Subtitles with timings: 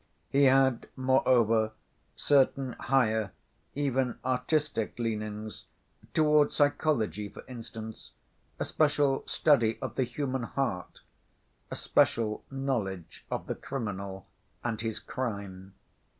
[0.31, 1.73] He had, moreover,
[2.15, 3.33] certain higher,
[3.75, 5.67] even artistic, leanings,
[6.15, 8.13] towards psychology, for instance,
[8.57, 11.01] a special study of the human heart,
[11.69, 14.25] a special knowledge of the criminal
[14.63, 15.75] and his crime.